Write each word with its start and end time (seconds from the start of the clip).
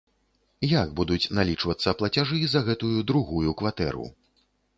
Як 0.69 0.87
будуць 0.99 1.31
налічвацца 1.39 1.93
плацяжы 1.99 2.41
за 2.55 2.65
гэтую 2.71 2.99
другую 3.13 3.55
кватэру? 3.61 4.05